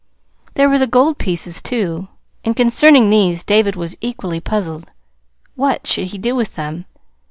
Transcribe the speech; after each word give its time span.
There 0.55 0.67
were 0.67 0.79
the 0.79 0.87
gold 0.87 1.19
pieces, 1.19 1.61
too; 1.61 2.07
and 2.43 2.55
concerning 2.55 3.07
these 3.11 3.43
David 3.43 3.75
was 3.75 3.95
equally 4.01 4.39
puzzled. 4.39 4.89
What 5.53 5.85
should 5.85 6.05
he 6.05 6.17
do 6.17 6.33
with 6.35 6.55
them? 6.55 6.85